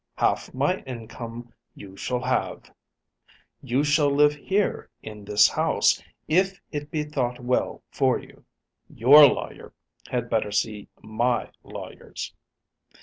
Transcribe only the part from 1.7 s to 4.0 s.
you shall have." "You